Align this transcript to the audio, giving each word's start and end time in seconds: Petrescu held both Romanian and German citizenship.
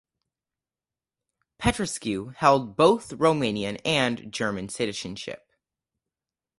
Petrescu 1.61 2.33
held 2.37 2.75
both 2.75 3.09
Romanian 3.11 3.79
and 3.85 4.31
German 4.33 4.67
citizenship. 4.67 5.47